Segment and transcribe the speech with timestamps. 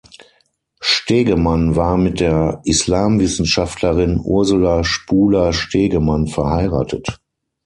[0.79, 7.19] Stegemann war mit der Islamwissenschaftlerin Ursula Spuler-Stegemann verheiratet.